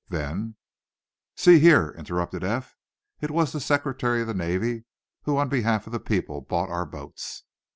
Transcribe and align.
"Then" 0.09 0.55
"See 1.35 1.59
here," 1.59 1.93
interrupted 1.95 2.43
Eph, 2.43 2.75
"it 3.21 3.29
was 3.29 3.51
the 3.51 3.59
Secretary 3.59 4.21
of 4.21 4.25
the 4.27 4.33
Navy, 4.33 4.85
who 5.25 5.37
on 5.37 5.47
behalf 5.47 5.85
of 5.85 5.93
the 5.93 5.99
people, 5.99 6.41
bought 6.41 6.71
our 6.71 6.87
boats." 6.87 7.43